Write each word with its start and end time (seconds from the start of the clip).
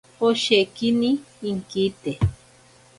Oshekini 0.27 1.11
inkite. 1.49 2.11